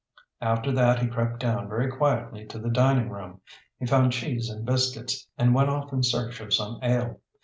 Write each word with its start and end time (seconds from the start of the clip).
After 0.41 0.71
that 0.71 0.97
he 0.97 1.07
crept 1.07 1.39
down 1.41 1.69
very 1.69 1.87
quietly 1.91 2.47
to 2.47 2.57
the 2.57 2.71
dining 2.71 3.11
room. 3.11 3.39
He 3.79 3.85
found 3.85 4.13
cheese 4.13 4.49
and 4.49 4.65
biscuits, 4.65 5.27
and 5.37 5.53
went 5.53 5.69
off 5.69 5.93
in 5.93 6.01
search 6.01 6.41
of 6.41 6.55
some 6.55 6.79
ale. 6.81 7.21